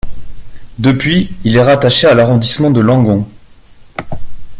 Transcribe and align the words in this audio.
Depuis, 0.79 1.29
il 1.43 1.55
est 1.55 1.61
rattaché 1.63 2.07
à 2.07 2.15
l'arrondissement 2.15 2.71
de 2.71 2.79
Langon. 2.79 3.27